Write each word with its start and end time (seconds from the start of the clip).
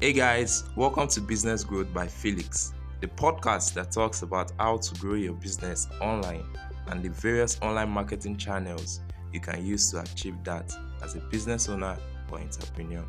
Hey 0.00 0.12
guys, 0.12 0.64
welcome 0.76 1.06
to 1.08 1.20
Business 1.20 1.62
Growth 1.62 1.94
by 1.94 2.08
Felix, 2.08 2.74
the 3.00 3.06
podcast 3.06 3.74
that 3.74 3.92
talks 3.92 4.22
about 4.22 4.52
how 4.58 4.76
to 4.76 4.94
grow 4.96 5.14
your 5.14 5.34
business 5.34 5.86
online 6.00 6.44
and 6.88 7.02
the 7.02 7.10
various 7.10 7.58
online 7.62 7.90
marketing 7.90 8.36
channels 8.36 9.00
you 9.32 9.40
can 9.40 9.64
use 9.64 9.90
to 9.92 10.00
achieve 10.00 10.34
that 10.42 10.76
as 11.02 11.14
a 11.14 11.20
business 11.20 11.68
owner 11.68 11.96
or 12.30 12.40
entrepreneur. 12.40 13.04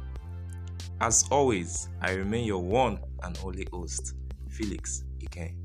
As 1.01 1.25
always, 1.31 1.89
I 2.01 2.13
remain 2.13 2.45
your 2.45 2.61
one 2.61 2.99
and 3.23 3.37
only 3.43 3.67
host, 3.73 4.13
Felix 4.49 5.03
Ike. 5.23 5.55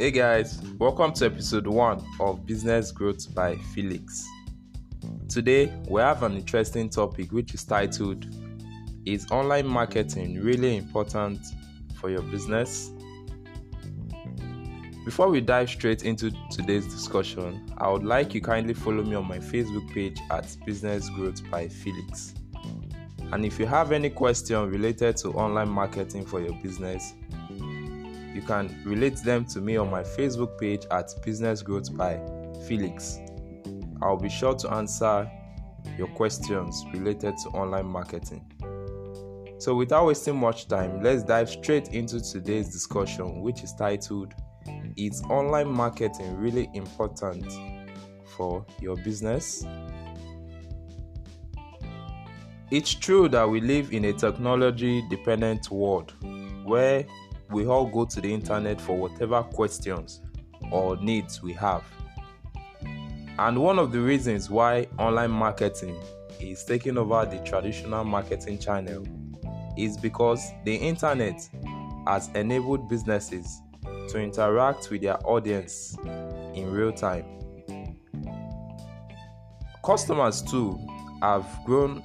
Hey 0.00 0.10
guys, 0.10 0.62
welcome 0.78 1.12
to 1.12 1.26
episode 1.26 1.66
1 1.66 2.02
of 2.20 2.46
Business 2.46 2.90
Growth 2.90 3.34
by 3.34 3.56
Felix. 3.56 4.26
Today, 5.28 5.70
we 5.90 6.00
have 6.00 6.22
an 6.22 6.36
interesting 6.36 6.88
topic 6.88 7.32
which 7.32 7.52
is 7.52 7.64
titled 7.64 8.24
Is 9.04 9.30
online 9.30 9.66
marketing 9.66 10.42
really 10.42 10.78
important 10.78 11.40
for 11.96 12.08
your 12.08 12.22
business? 12.22 12.92
Before 15.04 15.28
we 15.28 15.42
dive 15.42 15.68
straight 15.68 16.06
into 16.06 16.30
today's 16.50 16.86
discussion, 16.86 17.70
I 17.76 17.90
would 17.90 18.04
like 18.04 18.32
you 18.32 18.40
kindly 18.40 18.72
follow 18.72 19.04
me 19.04 19.16
on 19.16 19.28
my 19.28 19.38
Facebook 19.38 19.86
page 19.92 20.18
at 20.30 20.56
Business 20.64 21.10
Growth 21.10 21.42
by 21.50 21.68
Felix. 21.68 22.32
And 23.32 23.44
if 23.44 23.58
you 23.58 23.66
have 23.66 23.92
any 23.92 24.08
question 24.08 24.66
related 24.70 25.18
to 25.18 25.32
online 25.32 25.68
marketing 25.68 26.24
for 26.24 26.40
your 26.40 26.54
business, 26.62 27.12
you 28.34 28.42
can 28.42 28.80
relate 28.84 29.16
them 29.16 29.44
to 29.46 29.60
me 29.60 29.76
on 29.76 29.90
my 29.90 30.02
Facebook 30.02 30.58
page 30.58 30.86
at 30.90 31.10
Business 31.24 31.62
Growth 31.62 31.96
by 31.96 32.20
Felix. 32.66 33.18
I'll 34.02 34.16
be 34.16 34.28
sure 34.28 34.54
to 34.54 34.72
answer 34.72 35.30
your 35.98 36.08
questions 36.08 36.84
related 36.92 37.34
to 37.42 37.48
online 37.50 37.86
marketing. 37.86 38.44
So, 39.58 39.74
without 39.74 40.06
wasting 40.06 40.36
much 40.36 40.68
time, 40.68 41.02
let's 41.02 41.22
dive 41.22 41.50
straight 41.50 41.88
into 41.88 42.20
today's 42.20 42.70
discussion, 42.70 43.42
which 43.42 43.62
is 43.62 43.74
titled 43.74 44.32
Is 44.96 45.22
online 45.24 45.68
marketing 45.68 46.36
really 46.38 46.70
important 46.72 47.44
for 48.24 48.64
your 48.80 48.96
business? 48.96 49.66
It's 52.70 52.94
true 52.94 53.28
that 53.30 53.50
we 53.50 53.60
live 53.60 53.92
in 53.92 54.04
a 54.06 54.12
technology 54.12 55.02
dependent 55.10 55.70
world 55.70 56.14
where 56.64 57.04
we 57.50 57.66
all 57.66 57.86
go 57.86 58.04
to 58.04 58.20
the 58.20 58.32
internet 58.32 58.80
for 58.80 58.96
whatever 58.96 59.42
questions 59.42 60.20
or 60.70 60.96
needs 60.96 61.42
we 61.42 61.52
have. 61.54 61.84
And 63.38 63.58
one 63.58 63.78
of 63.78 63.92
the 63.92 64.00
reasons 64.00 64.50
why 64.50 64.86
online 64.98 65.30
marketing 65.30 65.96
is 66.40 66.64
taking 66.64 66.98
over 66.98 67.24
the 67.26 67.38
traditional 67.38 68.04
marketing 68.04 68.58
channel 68.58 69.04
is 69.76 69.96
because 69.96 70.52
the 70.64 70.74
internet 70.74 71.48
has 72.06 72.28
enabled 72.34 72.88
businesses 72.88 73.62
to 74.08 74.18
interact 74.18 74.90
with 74.90 75.02
their 75.02 75.18
audience 75.26 75.96
in 76.54 76.70
real 76.70 76.92
time. 76.92 77.24
Customers 79.84 80.42
too 80.42 80.78
have 81.22 81.46
grown 81.64 82.02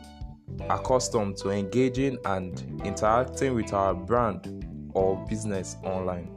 accustomed 0.70 1.38
to 1.38 1.50
engaging 1.50 2.18
and 2.26 2.82
interacting 2.86 3.56
with 3.56 3.74
our 3.74 3.94
brand 3.94 4.65
or 4.96 5.24
business 5.28 5.78
online. 5.84 6.28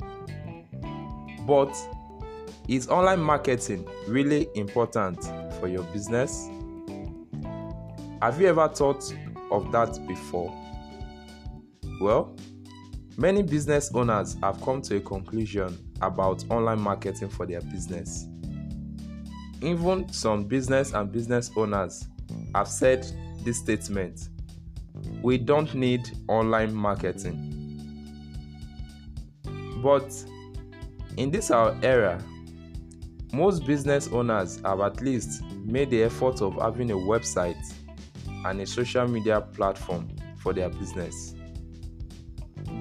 But 1.47 1.75
is 2.69 2.89
online 2.89 3.21
marketing 3.21 3.89
really 4.07 4.49
important 4.55 5.25
for 5.59 5.69
your 5.69 5.85
business? 5.85 6.51
Have 8.21 8.41
you 8.41 8.49
ever 8.49 8.69
thought 8.69 9.15
of 9.51 9.73
that 9.73 9.99
before? 10.07 10.55
Well, 12.01 12.37
many 13.17 13.43
business 13.43 13.91
owners 13.95 14.37
have 14.43 14.61
come 14.61 14.83
to 14.83 14.97
a 14.97 15.01
conclusion 15.01 15.79
about 16.03 16.45
online 16.51 16.81
marketing 16.81 17.31
for 17.31 17.47
their 17.47 17.63
business. 17.63 18.27
Even 19.63 20.13
some 20.13 20.45
business 20.45 20.93
and 20.93 21.11
business 21.11 21.51
owners 21.57 22.07
have 22.55 22.69
said 22.69 23.07
this 23.43 23.59
statement 23.59 24.29
we 25.23 25.39
don't 25.39 25.75
need 25.75 26.11
online 26.29 26.75
marketing. 26.75 27.58
But 29.83 30.13
in 31.17 31.31
this 31.31 31.51
our 31.51 31.77
era, 31.83 32.23
most 33.33 33.67
business 33.67 34.09
owners 34.09 34.61
have 34.65 34.81
at 34.81 35.01
least 35.01 35.43
made 35.65 35.91
the 35.91 36.05
effort 36.05 36.41
of 36.41 36.55
having 36.55 36.91
a 36.91 36.97
website 36.97 37.63
and 38.47 38.61
a 38.61 38.67
social 38.67 39.07
media 39.07 39.41
platform 39.41 40.09
for 40.39 40.53
their 40.53 40.71
business. 40.71 41.35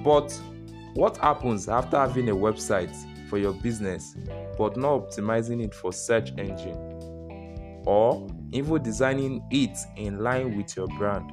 But 0.02 0.32
what 0.94 1.16
happens 1.18 1.68
after 1.68 1.98
having 1.98 2.28
a 2.30 2.34
website 2.34 2.94
for 3.28 3.38
your 3.38 3.52
business 3.52 4.16
but 4.56 4.76
not 4.76 5.10
optimizing 5.10 5.62
it 5.62 5.74
for 5.74 5.92
search 5.92 6.32
engine 6.38 7.82
or 7.84 8.26
even 8.52 8.82
designing 8.82 9.42
it 9.50 9.76
in 9.96 10.18
line 10.18 10.56
with 10.56 10.76
your 10.76 10.86
brand? 10.98 11.30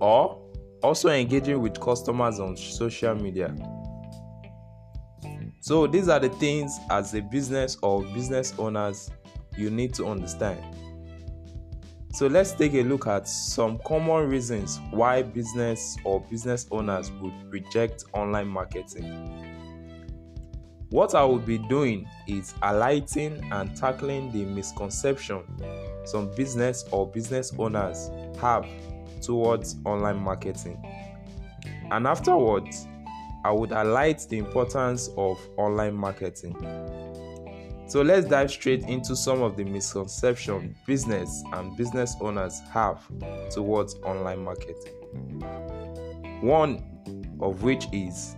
Or 0.00 0.40
also 0.82 1.08
engaging 1.08 1.60
with 1.60 1.80
customers 1.80 2.40
on 2.40 2.56
social 2.56 3.14
media. 3.14 3.54
So, 5.60 5.86
these 5.86 6.08
are 6.08 6.20
the 6.20 6.28
things 6.28 6.78
as 6.90 7.14
a 7.14 7.20
business 7.20 7.76
or 7.82 8.02
business 8.02 8.54
owners 8.58 9.10
you 9.56 9.70
need 9.70 9.92
to 9.94 10.06
understand. 10.06 10.62
So, 12.12 12.26
let's 12.26 12.52
take 12.52 12.74
a 12.74 12.82
look 12.82 13.06
at 13.06 13.28
some 13.28 13.78
common 13.84 14.28
reasons 14.28 14.80
why 14.90 15.22
business 15.22 15.96
or 16.04 16.20
business 16.30 16.66
owners 16.70 17.10
would 17.20 17.52
reject 17.52 18.04
online 18.12 18.48
marketing. 18.48 19.44
What 20.90 21.14
I 21.14 21.22
will 21.24 21.38
be 21.38 21.58
doing 21.58 22.08
is 22.26 22.54
highlighting 22.62 23.46
and 23.52 23.76
tackling 23.76 24.32
the 24.32 24.46
misconception 24.46 25.42
some 26.08 26.34
business 26.34 26.86
or 26.90 27.06
business 27.06 27.52
owners 27.58 28.10
have 28.40 28.66
towards 29.20 29.76
online 29.84 30.18
marketing. 30.18 30.82
And 31.90 32.06
afterwards, 32.06 32.86
I 33.44 33.52
would 33.52 33.70
highlight 33.70 34.26
the 34.28 34.38
importance 34.38 35.10
of 35.16 35.38
online 35.56 35.94
marketing. 35.94 36.54
So 37.86 38.02
let's 38.02 38.26
dive 38.26 38.50
straight 38.50 38.82
into 38.82 39.16
some 39.16 39.40
of 39.40 39.56
the 39.56 39.64
misconceptions 39.64 40.76
business 40.86 41.42
and 41.54 41.74
business 41.76 42.14
owners 42.20 42.60
have 42.70 43.02
towards 43.50 43.94
online 44.04 44.44
marketing. 44.44 44.92
One 46.42 46.84
of 47.40 47.62
which 47.62 47.86
is 47.92 48.36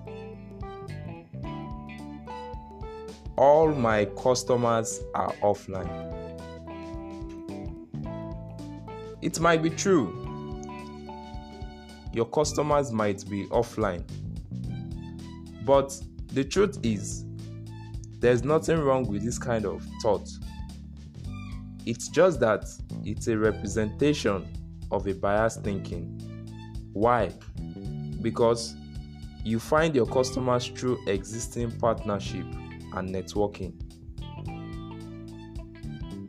all 3.37 3.75
my 3.75 4.05
customers 4.05 5.01
are 5.15 5.33
offline. 5.43 5.89
It 9.23 9.41
might 9.41 9.63
be 9.63 9.71
true 9.71 10.20
your 12.13 12.27
customers 12.27 12.93
might 12.93 13.29
be 13.29 13.47
offline. 13.47 14.03
But 15.65 15.97
the 16.29 16.45
truth 16.45 16.79
is, 16.83 17.25
there's 18.19 18.45
nothing 18.45 18.79
wrong 18.79 19.07
with 19.07 19.25
this 19.25 19.39
kind 19.39 19.65
of 19.65 19.85
thought. 20.03 20.29
It's 21.87 22.09
just 22.09 22.41
that 22.41 22.65
it's 23.05 23.29
a 23.29 23.39
representation 23.39 24.47
of 24.91 25.07
a 25.07 25.15
biased 25.15 25.63
thinking. 25.63 26.21
Why? 26.93 27.33
Because 28.21 28.75
you 29.45 29.59
find 29.59 29.95
your 29.95 30.07
customers 30.07 30.67
through 30.67 30.99
existing 31.07 31.73
partnership 31.79 32.45
and 32.95 33.09
networking. 33.09 33.73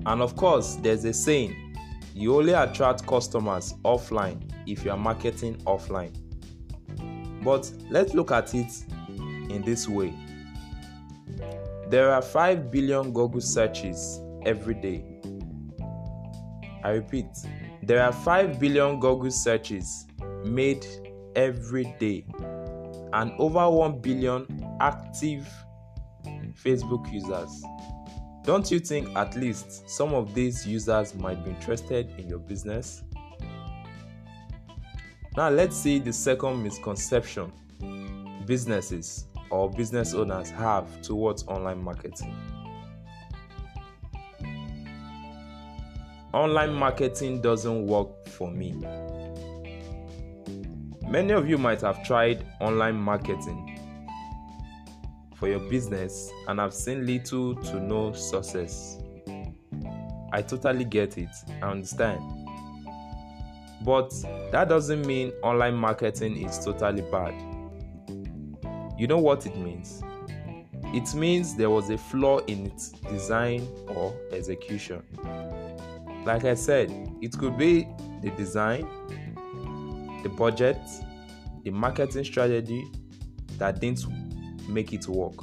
And 0.05 0.21
of 0.21 0.35
course, 0.35 0.75
there's 0.75 1.05
a 1.05 1.13
saying 1.13 1.75
you 2.13 2.35
only 2.37 2.53
attract 2.53 3.05
customers 3.05 3.73
offline 3.83 4.50
if 4.71 4.85
you 4.85 4.91
are 4.91 4.97
marketing 4.97 5.55
offline. 5.65 6.15
But 7.43 7.71
let's 7.89 8.13
look 8.13 8.31
at 8.31 8.53
it 8.53 8.71
in 9.49 9.63
this 9.65 9.87
way 9.87 10.13
there 11.91 12.13
are 12.13 12.21
5 12.21 12.71
billion 12.71 13.11
Google 13.11 13.41
searches 13.41 14.21
every 14.45 14.75
day. 14.75 15.03
I 16.85 16.91
repeat, 16.91 17.27
there 17.83 18.01
are 18.01 18.13
5 18.13 18.61
billion 18.61 18.97
Google 18.97 19.29
searches 19.29 20.07
made 20.45 20.85
every 21.35 21.93
day 21.99 22.25
and 23.11 23.33
over 23.39 23.69
1 23.69 23.99
billion 23.99 24.47
active 24.79 25.45
Facebook 26.63 27.11
users. 27.11 27.61
Don't 28.45 28.71
you 28.71 28.79
think 28.79 29.09
at 29.17 29.35
least 29.35 29.89
some 29.89 30.13
of 30.13 30.33
these 30.33 30.65
users 30.65 31.13
might 31.13 31.43
be 31.43 31.51
interested 31.51 32.09
in 32.17 32.29
your 32.29 32.39
business? 32.39 33.03
Now, 35.37 35.49
let's 35.49 35.77
see 35.77 35.99
the 35.99 36.11
second 36.11 36.61
misconception 36.61 37.53
businesses 38.45 39.27
or 39.49 39.69
business 39.69 40.13
owners 40.13 40.49
have 40.49 41.01
towards 41.01 41.43
online 41.47 41.81
marketing. 41.81 42.35
Online 46.33 46.73
marketing 46.73 47.41
doesn't 47.41 47.87
work 47.87 48.27
for 48.27 48.51
me. 48.51 48.73
Many 51.07 51.33
of 51.33 51.47
you 51.49 51.57
might 51.57 51.81
have 51.81 52.03
tried 52.03 52.45
online 52.59 52.95
marketing 52.95 53.79
for 55.35 55.47
your 55.47 55.59
business 55.69 56.29
and 56.47 56.59
have 56.59 56.73
seen 56.73 57.05
little 57.05 57.55
to 57.55 57.79
no 57.79 58.11
success. 58.13 58.97
I 60.33 60.41
totally 60.41 60.85
get 60.85 61.17
it, 61.17 61.29
I 61.61 61.69
understand. 61.69 62.40
But 63.83 64.13
that 64.51 64.69
doesn't 64.69 65.05
mean 65.05 65.31
online 65.41 65.75
marketing 65.75 66.45
is 66.45 66.63
totally 66.63 67.01
bad. 67.03 67.33
You 68.97 69.07
know 69.07 69.17
what 69.17 69.45
it 69.45 69.57
means? 69.57 70.03
It 70.93 71.15
means 71.15 71.55
there 71.55 71.69
was 71.69 71.89
a 71.89 71.97
flaw 71.97 72.39
in 72.39 72.67
its 72.67 72.89
design 72.89 73.67
or 73.87 74.15
execution. 74.31 75.01
Like 76.25 76.45
I 76.45 76.53
said, 76.53 76.91
it 77.21 77.37
could 77.37 77.57
be 77.57 77.87
the 78.21 78.29
design, 78.31 78.87
the 80.21 80.29
budget, 80.29 80.77
the 81.63 81.71
marketing 81.71 82.23
strategy 82.25 82.85
that 83.57 83.79
didn't 83.79 84.05
make 84.67 84.93
it 84.93 85.07
work. 85.07 85.35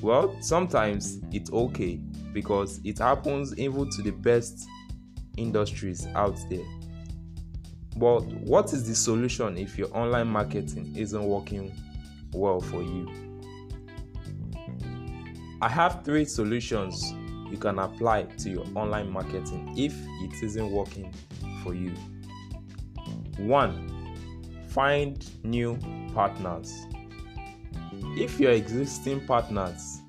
Well, 0.00 0.36
sometimes 0.40 1.20
it's 1.32 1.50
okay 1.52 1.96
because 2.32 2.80
it 2.84 2.98
happens 2.98 3.58
even 3.58 3.90
to 3.90 4.02
the 4.02 4.12
best 4.12 4.66
industries 5.36 6.06
out 6.14 6.38
there. 6.48 6.64
But 7.96 8.26
what 8.26 8.72
is 8.72 8.86
the 8.86 8.94
solution 8.94 9.56
if 9.56 9.78
your 9.78 9.88
online 9.96 10.28
marketing 10.28 10.94
isn't 10.96 11.22
working 11.22 11.72
well 12.32 12.60
for 12.60 12.82
you? 12.82 13.08
I 15.62 15.68
have 15.68 16.04
three 16.04 16.26
solutions 16.26 17.14
you 17.50 17.56
can 17.56 17.78
apply 17.78 18.24
to 18.24 18.50
your 18.50 18.66
online 18.74 19.10
marketing 19.10 19.72
if 19.78 19.94
it 20.22 20.42
isn't 20.42 20.70
working 20.70 21.12
for 21.62 21.74
you. 21.74 21.92
One, 23.38 23.88
find 24.68 25.26
new 25.42 25.78
partners. 26.12 26.86
If 28.18 28.38
your 28.38 28.52
existing 28.52 29.26
partners 29.26 30.02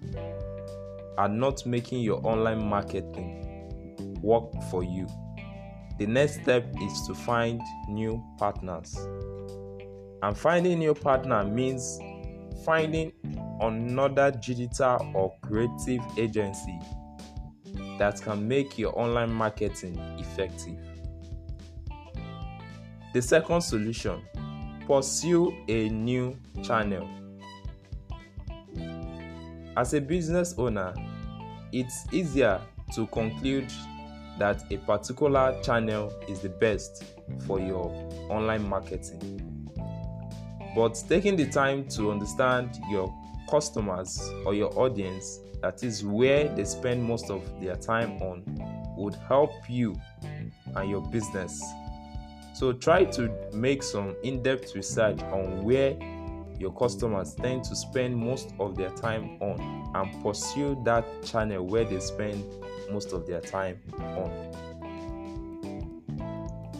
are 1.17 1.29
not 1.29 1.65
making 1.65 2.01
your 2.01 2.25
online 2.27 2.67
marketing 2.67 4.19
work 4.21 4.51
for 4.69 4.83
you, 4.83 5.07
the 5.97 6.05
next 6.05 6.41
step 6.41 6.65
is 6.81 7.07
to 7.07 7.13
find 7.13 7.61
new 7.89 8.23
partners. 8.37 8.95
And 10.21 10.37
finding 10.37 10.79
new 10.79 10.93
partner 10.93 11.43
means 11.43 11.99
finding 12.65 13.11
another 13.61 14.31
digital 14.31 15.11
or 15.13 15.33
creative 15.41 16.01
agency 16.17 16.79
that 17.97 18.21
can 18.21 18.47
make 18.47 18.77
your 18.77 18.97
online 18.97 19.31
marketing 19.31 19.97
effective. 20.19 20.77
The 23.13 23.21
second 23.21 23.61
solution 23.61 24.21
pursue 24.85 25.55
a 25.67 25.89
new 25.89 26.37
channel. 26.63 27.07
As 29.75 29.93
a 29.93 30.01
business 30.01 30.55
owner, 30.57 30.93
it's 31.71 32.05
easier 32.11 32.61
to 32.95 33.05
conclude 33.07 33.71
that 34.39 34.63
a 34.71 34.77
particular 34.77 35.59
channel 35.63 36.13
is 36.27 36.41
the 36.41 36.49
best 36.49 37.03
for 37.45 37.59
your 37.59 37.91
online 38.29 38.67
marketing. 38.67 39.43
But 40.75 41.01
taking 41.09 41.35
the 41.35 41.47
time 41.47 41.87
to 41.89 42.11
understand 42.11 42.77
your 42.89 43.13
customers 43.49 44.19
or 44.45 44.53
your 44.53 44.77
audience, 44.77 45.39
that 45.61 45.83
is 45.83 46.03
where 46.03 46.47
they 46.49 46.65
spend 46.65 47.03
most 47.03 47.31
of 47.31 47.41
their 47.59 47.75
time 47.75 48.21
on, 48.21 48.43
would 48.97 49.15
help 49.27 49.51
you 49.67 49.95
and 50.75 50.89
your 50.89 51.01
business. 51.01 51.63
So 52.53 52.73
try 52.73 53.05
to 53.05 53.31
make 53.53 53.83
some 53.83 54.15
in 54.23 54.43
depth 54.43 54.75
research 54.75 55.21
on 55.23 55.63
where 55.63 55.95
your 56.59 56.71
customers 56.73 57.35
tend 57.35 57.63
to 57.65 57.75
spend 57.75 58.15
most 58.15 58.53
of 58.59 58.75
their 58.75 58.89
time 58.91 59.37
on 59.41 59.91
and 59.95 60.23
pursue 60.23 60.79
that 60.83 61.05
channel 61.23 61.65
where 61.65 61.85
they 61.85 61.99
spend 61.99 62.43
most 62.91 63.13
of 63.13 63.27
their 63.27 63.41
time 63.41 63.79
on. 63.99 64.31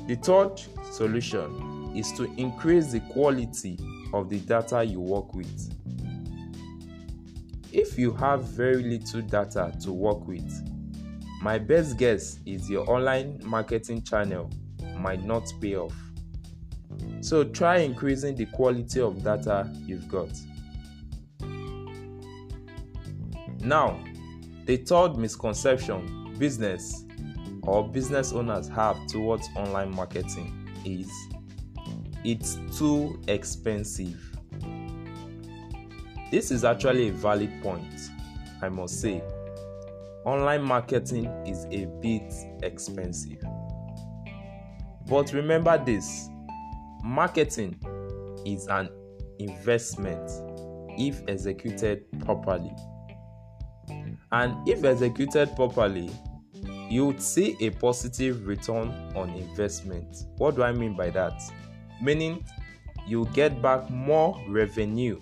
The 0.08 0.16
third 0.16 0.62
solution 0.92 1.94
is 1.96 2.12
to 2.14 2.24
increase 2.36 2.92
the 2.92 3.02
quality 3.12 3.78
of 4.14 4.30
the 4.30 4.40
data 4.40 4.84
you 4.84 5.00
work 5.00 5.34
with. 5.34 5.74
If 7.74 8.00
you 8.00 8.14
have 8.14 8.44
very 8.46 8.84
little 8.84 9.22
data 9.22 9.74
to 9.82 9.92
work 9.92 10.26
with, 10.28 10.50
my 11.42 11.60
best 11.60 11.98
guess 11.98 12.40
is 12.46 12.70
your 12.70 12.90
online 12.90 13.40
marketing 13.44 14.04
channel 14.04 14.50
might 14.98 15.24
not 15.24 15.44
pay 15.62 15.76
off. 15.76 15.94
So 17.22 17.44
try 17.44 17.78
increasing 17.78 18.36
the 18.36 18.46
quality 18.48 19.02
of 19.02 19.24
data 19.24 19.72
you've 19.86 20.08
got. 20.08 20.30
Now, 23.60 24.00
the 24.66 24.78
third 24.78 25.18
misconception 25.18 26.36
business 26.38 27.06
or 27.64 27.88
business 27.88 28.32
owners 28.32 28.68
have 28.70 29.08
towards 29.08 29.50
online 29.56 29.94
marketing 29.94 30.70
is 30.86 31.12
it's 32.24 32.58
too 32.78 33.22
expensive. 33.28 34.20
This 36.32 36.52
is 36.52 36.64
actually 36.64 37.10
a 37.10 37.14
valid 37.14 37.52
point, 37.62 38.10
I 38.62 38.70
must 38.70 39.02
say. 39.02 39.22
Online 40.26 40.62
marketing 40.62 41.26
is 41.46 41.66
a 41.72 41.86
bit 42.02 42.34
expensive. 42.64 43.42
But 45.08 45.32
remember 45.32 45.82
this 45.84 46.30
marketing 47.08 47.80
is 48.46 48.68
an 48.68 48.90
investment 49.40 50.30
if 51.00 51.22
executed 51.28 52.06
properly. 52.20 52.72
And 54.32 54.68
if 54.68 54.84
executed 54.84 55.56
properly, 55.56 56.12
you 56.90 57.06
would 57.06 57.22
see 57.22 57.56
a 57.62 57.70
positive 57.70 58.46
return 58.46 58.90
on 59.16 59.30
investment. 59.30 60.26
What 60.38 60.56
do 60.56 60.64
I 60.64 60.74
mean 60.74 60.96
by 60.96 61.10
that? 61.12 61.42
Meaning, 62.02 62.46
you 63.08 63.26
get 63.34 63.62
back 63.62 63.90
more 63.90 64.40
revenue 64.50 65.22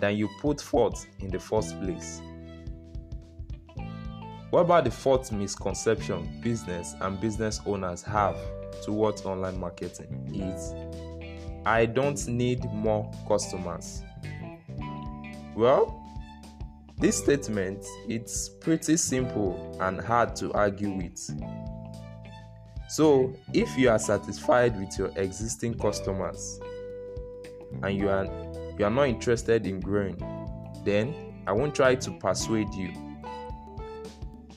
than 0.00 0.16
you 0.16 0.28
put 0.40 0.60
forth 0.60 1.06
in 1.20 1.30
the 1.30 1.38
first 1.38 1.80
place. 1.80 2.20
What 4.50 4.62
about 4.62 4.84
the 4.84 4.90
fourth 4.90 5.30
misconception 5.30 6.28
business 6.40 6.96
and 7.00 7.20
business 7.20 7.60
owners 7.66 8.02
have 8.02 8.36
towards 8.82 9.22
online 9.22 9.58
marketing 9.60 10.28
is 10.34 10.74
I 11.64 11.86
don't 11.86 12.26
need 12.26 12.64
more 12.72 13.08
customers. 13.28 14.02
Well, 15.54 15.96
this 16.98 17.18
statement 17.18 17.86
it's 18.08 18.48
pretty 18.48 18.96
simple 18.96 19.78
and 19.80 20.00
hard 20.00 20.34
to 20.36 20.52
argue 20.52 20.90
with. 20.90 21.18
So, 22.88 23.32
if 23.52 23.78
you 23.78 23.88
are 23.88 24.00
satisfied 24.00 24.76
with 24.76 24.98
your 24.98 25.12
existing 25.16 25.78
customers 25.78 26.58
and 27.84 27.96
you 27.96 28.08
are 28.08 28.24
you 28.76 28.84
are 28.84 28.90
not 28.90 29.08
interested 29.08 29.64
in 29.64 29.78
growing, 29.78 30.16
then 30.84 31.14
I 31.46 31.52
won't 31.52 31.74
try 31.74 31.94
to 31.94 32.10
persuade 32.18 32.74
you. 32.74 33.09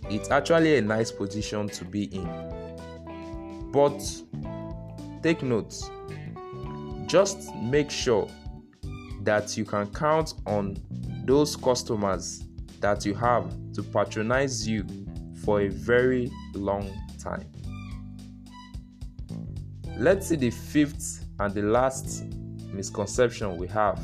It's 0.09 0.29
actually 0.29 0.77
a 0.77 0.81
nice 0.81 1.11
position 1.11 1.67
to 1.69 1.85
be 1.85 2.03
in. 2.05 3.71
But 3.71 3.99
take 5.21 5.43
notes. 5.43 5.89
Just 7.07 7.53
make 7.55 7.89
sure 7.89 8.29
that 9.21 9.57
you 9.57 9.65
can 9.65 9.87
count 9.93 10.33
on 10.45 10.77
those 11.25 11.55
customers 11.55 12.43
that 12.79 13.05
you 13.05 13.13
have 13.13 13.55
to 13.73 13.83
patronize 13.83 14.67
you 14.67 14.85
for 15.43 15.61
a 15.61 15.69
very 15.69 16.31
long 16.53 16.91
time. 17.17 17.45
Let's 19.97 20.27
see 20.27 20.35
the 20.35 20.49
fifth 20.49 21.25
and 21.39 21.53
the 21.53 21.61
last 21.61 22.25
misconception 22.73 23.57
we 23.57 23.67
have 23.67 23.99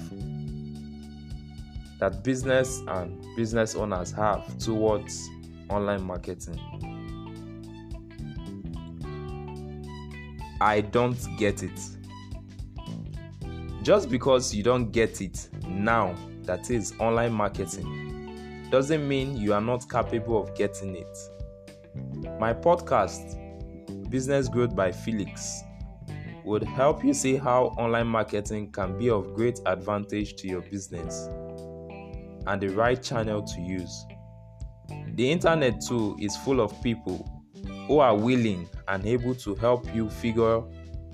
that 1.99 2.23
business 2.23 2.81
and 2.87 3.21
business 3.35 3.75
owners 3.75 4.11
have 4.11 4.57
towards 4.57 5.29
online 5.69 6.03
marketing. 6.03 6.59
I 10.61 10.81
don't 10.81 11.17
get 11.37 11.63
it. 11.63 11.79
Just 13.81 14.09
because 14.09 14.53
you 14.53 14.61
don't 14.61 14.91
get 14.91 15.21
it 15.21 15.49
now, 15.67 16.13
that 16.43 16.69
is 16.69 16.93
online 16.99 17.31
marketing, 17.31 18.67
doesn't 18.69 19.07
mean 19.07 19.37
you 19.37 19.53
are 19.53 19.61
not 19.61 19.89
capable 19.89 20.43
of 20.43 20.55
getting 20.55 20.95
it. 20.95 21.17
My 22.39 22.53
podcast, 22.53 23.37
Business 24.09 24.49
Growth 24.49 24.75
by 24.75 24.91
Felix, 24.91 25.63
would 26.43 26.63
help 26.63 27.03
you 27.03 27.13
see 27.13 27.35
how 27.35 27.65
online 27.77 28.07
marketing 28.07 28.71
can 28.71 28.97
be 28.97 29.09
of 29.09 29.33
great 29.33 29.59
advantage 29.65 30.35
to 30.37 30.47
your 30.47 30.61
business 30.61 31.29
and 32.47 32.61
the 32.61 32.69
right 32.69 33.01
channel 33.01 33.41
to 33.43 33.61
use. 33.61 34.05
The 35.19 35.29
internet 35.29 35.81
too 35.81 36.15
is 36.17 36.37
full 36.37 36.61
of 36.61 36.81
people 36.81 37.29
who 37.89 37.99
are 37.99 38.15
willing 38.15 38.69
and 38.87 39.05
able 39.05 39.35
to 39.35 39.53
help 39.55 39.93
you 39.93 40.09
figure 40.09 40.61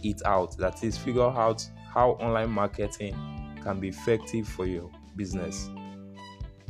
it 0.03 0.21
out. 0.27 0.55
That 0.57 0.83
is, 0.83 0.95
figure 0.95 1.24
out 1.24 1.67
how 1.91 2.12
online 2.21 2.51
marketing 2.51 3.15
can 3.63 3.79
be 3.79 3.88
effective 3.88 4.47
for 4.47 4.67
your 4.67 4.91
business. 5.15 5.71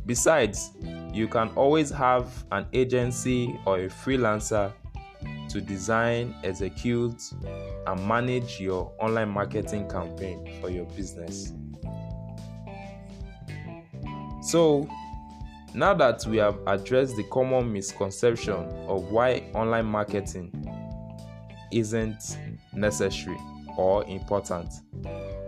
Besides, 0.06 0.70
you 1.12 1.28
can 1.28 1.50
always 1.56 1.90
have 1.90 2.46
an 2.52 2.68
agency 2.72 3.54
or 3.66 3.80
a 3.80 3.88
freelancer 3.88 4.72
to 5.50 5.60
design, 5.60 6.34
execute, 6.42 7.20
and 7.86 8.08
manage 8.08 8.58
your 8.58 8.94
online 8.98 9.28
marketing 9.28 9.90
campaign 9.90 10.58
for 10.62 10.70
your 10.70 10.86
business. 10.86 11.52
So, 14.40 14.88
now 15.76 15.92
that 15.92 16.24
we 16.26 16.38
have 16.38 16.58
addressed 16.66 17.16
the 17.16 17.22
common 17.24 17.70
misconception 17.70 18.54
of 18.88 19.10
why 19.10 19.44
online 19.52 19.84
marketing 19.84 20.50
isn't 21.70 22.38
necessary 22.72 23.36
or 23.76 24.02
important, 24.06 24.72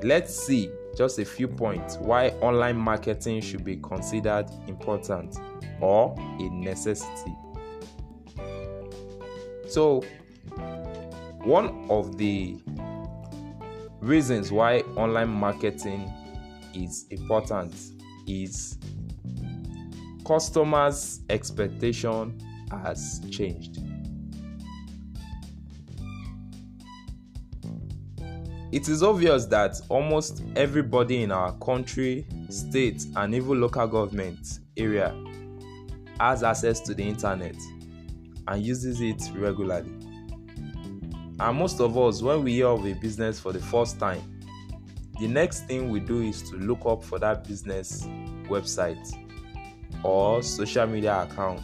let's 0.02 0.34
see 0.34 0.70
just 0.98 1.18
a 1.18 1.24
few 1.24 1.48
points 1.48 1.96
why 1.96 2.28
online 2.42 2.76
marketing 2.76 3.40
should 3.40 3.64
be 3.64 3.76
considered 3.76 4.44
important 4.66 5.34
or 5.80 6.14
a 6.18 6.50
necessity. 6.50 7.34
So, 9.66 10.04
one 11.38 11.86
of 11.88 12.18
the 12.18 12.58
reasons 14.00 14.52
why 14.52 14.80
online 14.96 15.30
marketing 15.30 16.12
is 16.74 17.06
important 17.10 17.74
is 18.26 18.78
customers' 20.28 21.20
expectation 21.30 22.38
has 22.70 23.22
changed. 23.30 23.78
It 28.70 28.86
is 28.88 29.02
obvious 29.02 29.46
that 29.46 29.80
almost 29.88 30.42
everybody 30.54 31.22
in 31.22 31.32
our 31.32 31.52
country, 31.52 32.26
state, 32.50 33.06
and 33.16 33.34
even 33.34 33.58
local 33.58 33.86
government 33.86 34.58
area 34.76 35.16
has 36.20 36.42
access 36.42 36.78
to 36.80 36.92
the 36.92 37.08
internet 37.08 37.56
and 38.48 38.62
uses 38.62 39.00
it 39.00 39.22
regularly. 39.34 39.94
And 41.40 41.58
most 41.58 41.80
of 41.80 41.96
us, 41.96 42.20
when 42.20 42.44
we 42.44 42.52
hear 42.52 42.66
of 42.66 42.84
a 42.84 42.92
business 42.92 43.40
for 43.40 43.54
the 43.54 43.60
first 43.60 43.98
time, 43.98 44.42
the 45.18 45.26
next 45.26 45.66
thing 45.66 45.88
we 45.88 46.00
do 46.00 46.20
is 46.20 46.42
to 46.50 46.56
look 46.56 46.84
up 46.84 47.02
for 47.02 47.18
that 47.18 47.48
business 47.48 48.04
website 48.50 49.08
or 50.02 50.42
social 50.42 50.86
media 50.86 51.22
account 51.22 51.60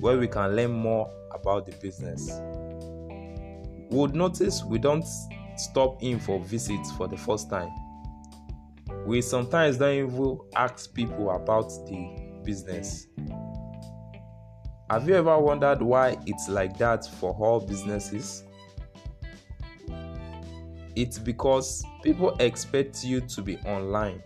where 0.00 0.18
we 0.18 0.28
can 0.28 0.54
learn 0.54 0.72
more 0.72 1.10
about 1.32 1.66
the 1.66 1.72
business. 1.82 2.30
We 3.90 3.98
would 3.98 4.14
notice 4.14 4.64
we 4.64 4.78
don't 4.78 5.04
stop 5.56 6.02
in 6.02 6.18
for 6.18 6.40
visits 6.40 6.90
for 6.92 7.08
the 7.08 7.16
first 7.16 7.48
time. 7.48 7.70
We 9.06 9.22
sometimes 9.22 9.78
don't 9.78 9.94
even 9.94 10.38
ask 10.56 10.92
people 10.94 11.30
about 11.30 11.68
the 11.86 12.40
business. 12.44 13.06
Have 14.90 15.08
you 15.08 15.14
ever 15.14 15.38
wondered 15.38 15.80
why 15.80 16.16
it's 16.26 16.48
like 16.48 16.76
that 16.78 17.06
for 17.06 17.32
all 17.32 17.60
businesses? 17.60 18.44
It's 20.96 21.18
because 21.18 21.84
people 22.02 22.36
expect 22.38 23.02
you 23.04 23.20
to 23.20 23.42
be 23.42 23.58
online, 23.58 24.22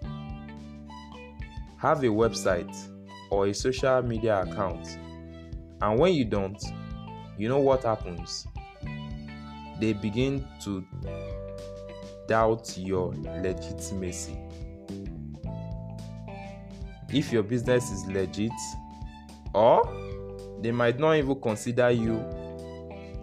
have 1.79 2.03
a 2.03 2.09
website, 2.09 2.75
or 3.31 3.47
a 3.47 3.55
social 3.55 4.03
media 4.03 4.43
account. 4.43 4.99
And 5.81 5.99
when 5.99 6.15
you 6.15 6.25
don't, 6.25 6.63
you 7.37 7.49
know 7.49 7.61
what 7.61 7.85
happens? 7.85 8.47
They 9.81 9.93
begin 9.93 10.47
to 10.63 10.85
doubt 12.27 12.77
your 12.77 13.15
legitimacy. 13.15 14.37
If 17.11 17.33
your 17.33 17.43
business 17.43 17.91
is 17.91 18.05
legit, 18.07 18.53
or 19.55 19.83
they 20.61 20.73
might 20.73 20.99
not 20.99 21.15
even 21.15 21.41
consider 21.41 21.91
you 21.91 22.23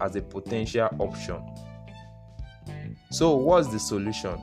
as 0.01 0.15
a 0.15 0.21
potential 0.21 0.89
option. 0.99 1.41
So, 3.11 3.35
what's 3.35 3.67
the 3.67 3.79
solution? 3.79 4.41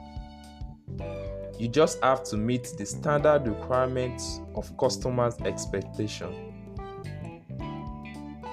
You 1.63 1.69
just 1.69 2.03
have 2.03 2.25
to 2.25 2.37
meet 2.37 2.75
the 2.77 2.85
standard 2.85 3.47
requirements 3.47 4.41
of 4.57 4.77
customers' 4.79 5.37
expectation. 5.45 6.53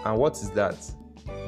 And 0.06 0.16
what 0.16 0.34
is 0.34 0.52
that? 0.52 0.78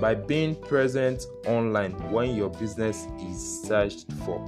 By 0.01 0.15
being 0.15 0.55
present 0.55 1.23
online 1.45 1.91
when 2.11 2.35
your 2.35 2.49
business 2.49 3.05
is 3.19 3.61
searched 3.61 4.11
for. 4.25 4.43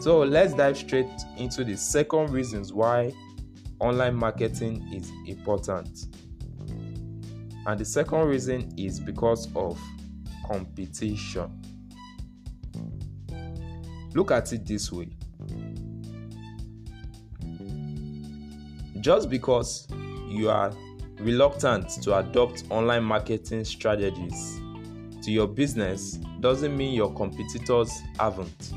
So 0.00 0.18
let's 0.18 0.52
dive 0.52 0.76
straight 0.76 1.06
into 1.36 1.62
the 1.62 1.76
second 1.76 2.30
reasons 2.30 2.72
why 2.72 3.12
online 3.78 4.16
marketing 4.16 4.90
is 4.92 5.12
important. 5.28 6.06
And 7.68 7.78
the 7.78 7.84
second 7.84 8.26
reason 8.26 8.74
is 8.76 8.98
because 8.98 9.46
of 9.54 9.80
competition. 10.48 11.62
Look 14.12 14.32
at 14.32 14.52
it 14.52 14.66
this 14.66 14.90
way 14.90 15.10
just 19.00 19.28
because 19.28 19.86
you 20.28 20.48
are 20.50 20.72
reluctant 21.18 21.88
to 22.02 22.18
adopt 22.18 22.64
online 22.70 23.04
marketing 23.04 23.64
strategies 23.64 24.60
to 25.22 25.30
your 25.30 25.46
business 25.46 26.18
doesn't 26.40 26.76
mean 26.76 26.94
your 26.94 27.12
competitors 27.14 28.00
haven't. 28.18 28.72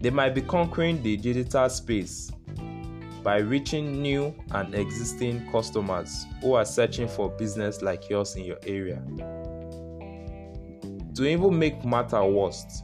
They 0.00 0.10
might 0.10 0.34
be 0.34 0.42
conquering 0.42 1.02
the 1.02 1.16
digital 1.16 1.68
space 1.68 2.30
by 3.22 3.38
reaching 3.38 4.02
new 4.02 4.34
and 4.52 4.74
existing 4.74 5.50
customers 5.50 6.26
who 6.40 6.54
are 6.54 6.64
searching 6.64 7.08
for 7.08 7.30
business 7.30 7.82
like 7.82 8.08
yours 8.08 8.36
in 8.36 8.44
your 8.44 8.58
area. 8.66 9.02
To 11.14 11.24
even 11.24 11.58
make 11.58 11.84
matter 11.84 12.22
worse, 12.24 12.82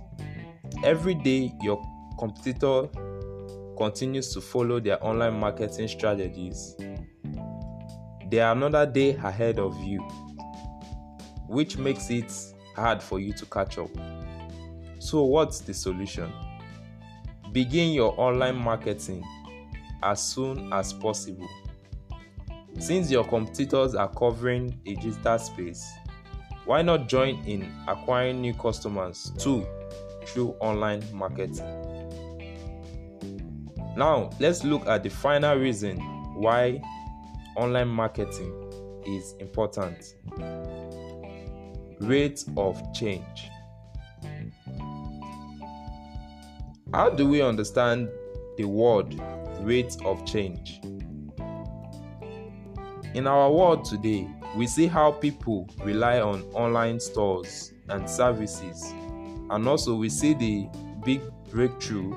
Every 0.84 1.14
day, 1.14 1.54
your 1.62 1.80
competitor 2.18 2.88
continues 3.76 4.32
to 4.34 4.40
follow 4.40 4.80
their 4.80 5.02
online 5.04 5.38
marketing 5.38 5.88
strategies. 5.88 6.76
They 8.30 8.40
are 8.40 8.52
another 8.52 8.86
day 8.86 9.14
ahead 9.16 9.58
of 9.58 9.78
you, 9.82 10.00
which 11.48 11.76
makes 11.76 12.10
it 12.10 12.32
hard 12.74 13.02
for 13.02 13.20
you 13.20 13.32
to 13.34 13.46
catch 13.46 13.78
up. 13.78 13.90
So, 14.98 15.24
what's 15.24 15.60
the 15.60 15.74
solution? 15.74 16.32
Begin 17.52 17.92
your 17.92 18.14
online 18.18 18.56
marketing 18.56 19.24
as 20.02 20.22
soon 20.22 20.72
as 20.72 20.92
possible. 20.92 21.48
Since 22.78 23.10
your 23.10 23.24
competitors 23.24 23.94
are 23.94 24.08
covering 24.08 24.80
a 24.86 24.94
digital 24.94 25.38
space, 25.38 25.86
why 26.64 26.82
not 26.82 27.08
join 27.08 27.44
in 27.44 27.70
acquiring 27.86 28.40
new 28.40 28.54
customers 28.54 29.32
too 29.38 29.66
through 30.24 30.54
online 30.60 31.02
marketing. 31.12 31.91
Now, 33.96 34.30
let's 34.38 34.64
look 34.64 34.86
at 34.86 35.02
the 35.02 35.10
final 35.10 35.56
reason 35.56 35.98
why 36.34 36.80
online 37.56 37.88
marketing 37.88 38.52
is 39.06 39.34
important 39.38 40.14
rate 42.00 42.44
of 42.56 42.80
change. 42.94 43.48
How 46.92 47.10
do 47.10 47.28
we 47.28 47.42
understand 47.42 48.08
the 48.56 48.64
word 48.64 49.14
rate 49.60 49.96
of 50.04 50.24
change? 50.26 50.80
In 53.14 53.26
our 53.26 53.50
world 53.50 53.84
today, 53.84 54.28
we 54.56 54.66
see 54.66 54.86
how 54.86 55.12
people 55.12 55.68
rely 55.84 56.20
on 56.20 56.42
online 56.54 56.98
stores 56.98 57.72
and 57.88 58.08
services 58.08 58.92
and 59.52 59.68
also, 59.68 59.94
we 59.94 60.08
see 60.08 60.32
the 60.32 60.66
big 61.04 61.20
breakthrough 61.50 62.16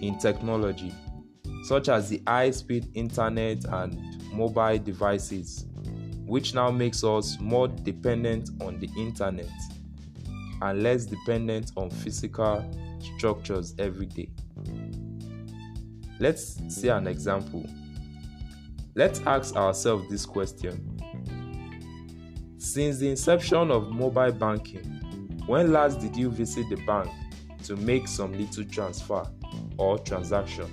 in 0.00 0.18
technology, 0.18 0.94
such 1.64 1.88
as 1.88 2.08
the 2.08 2.22
high 2.26 2.50
speed 2.50 2.88
internet 2.94 3.64
and 3.64 3.98
mobile 4.32 4.78
devices, 4.78 5.66
which 6.26 6.54
now 6.54 6.70
makes 6.70 7.02
us 7.04 7.38
more 7.40 7.68
dependent 7.68 8.50
on 8.60 8.78
the 8.78 8.88
internet 8.96 9.50
and 10.62 10.82
less 10.82 11.06
dependent 11.06 11.72
on 11.76 11.90
physical 11.90 12.64
structures 13.16 13.74
every 13.78 14.06
day. 14.06 14.30
Let's 16.20 16.60
see 16.68 16.88
an 16.88 17.06
example. 17.06 17.64
Let's 18.94 19.20
ask 19.20 19.54
ourselves 19.54 20.08
this 20.10 20.26
question 20.26 21.00
Since 22.58 22.98
the 22.98 23.08
inception 23.08 23.70
of 23.70 23.90
mobile 23.90 24.32
banking, 24.32 24.82
When 25.46 25.72
last 25.72 26.00
did 26.00 26.16
you 26.16 26.30
visit 26.30 26.68
the 26.68 26.76
bank 26.84 27.08
to 27.64 27.76
make 27.76 28.08
some 28.08 28.32
little 28.32 28.64
transfer 28.64 29.24
or 29.78 29.98
transaction? 29.98 30.66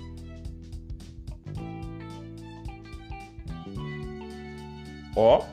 Or 5.14 5.46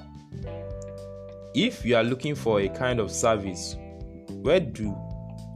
if 1.55 1.86
you 1.86 1.95
are 1.95 2.03
looking 2.03 2.36
for 2.36 2.60
a 2.60 2.67
kind 2.67 3.00
of 3.00 3.10
service, 3.10 3.77
where 4.41 4.60
do 4.60 4.95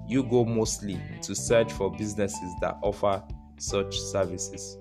you 0.07 0.23
go 0.23 0.45
mostly 0.45 0.99
to 1.23 1.35
search 1.35 1.73
for 1.73 1.91
businesses 1.91 2.53
that 2.61 2.77
offer 2.81 3.21
such 3.57 3.99
services? 3.99 4.77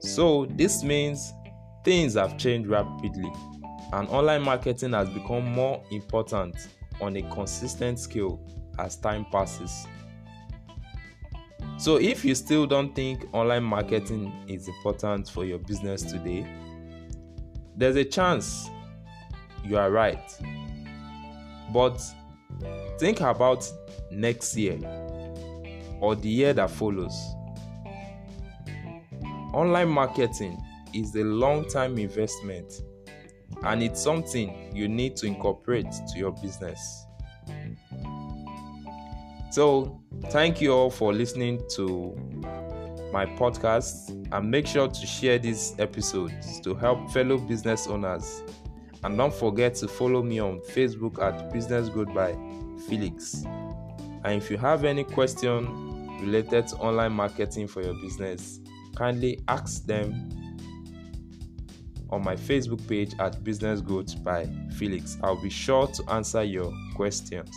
So, 0.00 0.46
this 0.46 0.82
means 0.82 1.32
things 1.84 2.14
have 2.14 2.38
changed 2.38 2.68
rapidly 2.68 3.30
and 3.92 4.08
online 4.08 4.42
marketing 4.42 4.92
has 4.92 5.08
become 5.10 5.44
more 5.44 5.82
important 5.90 6.56
on 7.00 7.16
a 7.16 7.22
consistent 7.30 7.98
scale 7.98 8.40
as 8.78 8.96
time 8.96 9.24
passes. 9.30 9.86
So, 11.78 11.96
if 11.96 12.24
you 12.24 12.34
still 12.34 12.66
don't 12.66 12.92
think 12.92 13.26
online 13.32 13.62
marketing 13.62 14.32
is 14.48 14.66
important 14.66 15.30
for 15.30 15.44
your 15.44 15.58
business 15.58 16.02
today, 16.02 16.44
there's 17.76 17.94
a 17.94 18.04
chance 18.04 18.68
you 19.64 19.78
are 19.78 19.90
right. 19.90 20.36
But 21.72 22.02
think 22.98 23.20
about 23.20 23.70
next 24.10 24.56
year 24.56 24.78
or 26.00 26.16
the 26.16 26.28
year 26.28 26.52
that 26.52 26.70
follows. 26.70 27.14
Online 29.54 29.88
marketing 29.88 30.60
is 30.92 31.14
a 31.14 31.22
long 31.22 31.64
time 31.68 31.96
investment 31.98 32.72
and 33.62 33.82
it's 33.82 34.02
something 34.02 34.74
you 34.74 34.88
need 34.88 35.16
to 35.16 35.26
incorporate 35.26 35.86
to 36.12 36.18
your 36.18 36.32
business. 36.32 37.06
So, 39.50 40.02
thank 40.26 40.60
you 40.60 40.72
all 40.72 40.90
for 40.90 41.12
listening 41.12 41.62
to 41.76 42.14
my 43.12 43.24
podcast 43.24 44.10
and 44.32 44.50
make 44.50 44.66
sure 44.66 44.88
to 44.88 45.06
share 45.06 45.38
these 45.38 45.74
episodes 45.78 46.60
to 46.60 46.74
help 46.74 47.10
fellow 47.10 47.38
business 47.38 47.86
owners. 47.86 48.42
And 49.02 49.16
don't 49.16 49.32
forget 49.32 49.74
to 49.76 49.88
follow 49.88 50.22
me 50.22 50.38
on 50.38 50.60
Facebook 50.60 51.22
at 51.22 51.52
Business 51.52 51.88
by 51.88 52.36
Felix. 52.88 53.44
And 54.24 54.42
if 54.42 54.50
you 54.50 54.58
have 54.58 54.84
any 54.84 55.04
question 55.04 56.08
related 56.20 56.66
to 56.68 56.76
online 56.76 57.12
marketing 57.12 57.68
for 57.68 57.82
your 57.82 57.94
business, 57.94 58.60
kindly 58.96 59.40
ask 59.48 59.86
them 59.86 60.28
on 62.10 62.22
my 62.22 62.34
Facebook 62.34 62.86
page 62.88 63.14
at 63.18 63.42
Business 63.44 63.80
Growth 63.80 64.22
by 64.22 64.46
Felix. 64.76 65.16
I'll 65.22 65.40
be 65.40 65.50
sure 65.50 65.86
to 65.86 66.10
answer 66.10 66.42
your 66.42 66.72
questions. 66.94 67.50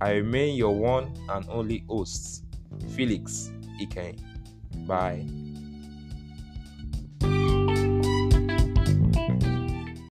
I 0.00 0.12
remain 0.12 0.56
your 0.56 0.74
one 0.74 1.14
and 1.28 1.46
only 1.48 1.84
host, 1.88 2.44
Felix 2.94 3.50
Ike. 3.80 4.16
Bye. 4.86 5.24